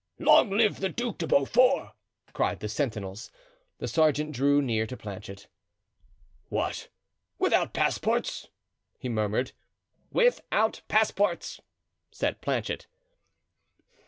[0.17, 1.91] "Long live the Duc de Beaufort!"
[2.33, 3.29] cried the sentinels.
[3.77, 5.47] The sergeant drew near to Planchet.
[6.49, 6.89] "What!
[7.37, 8.47] without passports?"
[8.97, 9.51] he murmured.
[10.11, 11.61] "Without passports,"
[12.09, 12.87] said Planchet.